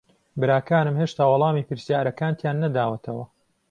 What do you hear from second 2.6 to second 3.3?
نەداوەتەوە.